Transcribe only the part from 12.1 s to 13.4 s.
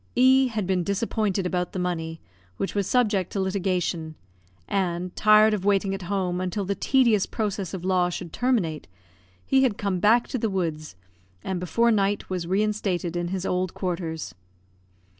was reinstated in